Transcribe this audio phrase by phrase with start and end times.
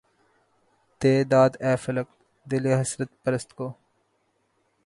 [1.01, 2.07] دے داد اے فلک!
[2.47, 3.67] دلِ حسرت پرست کو